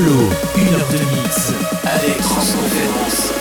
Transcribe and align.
Une 0.00 0.74
heure 0.74 0.88
de 0.88 0.98
mix 1.14 1.52
avec 1.84 2.16
Transconférence. 2.22 3.39